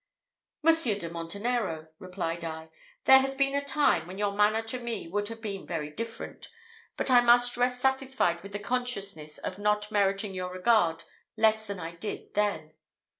[0.63, 2.71] "Monsieur de Montenero," replied I,
[3.03, 6.47] "there has been a time, when your manner to me would have been very different;
[6.97, 11.03] but I must rest satisfied with the consciousness of not meriting your regard
[11.37, 12.73] less than I did then."